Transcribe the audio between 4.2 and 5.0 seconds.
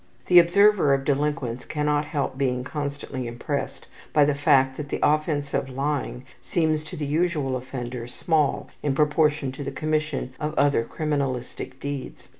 the fact that the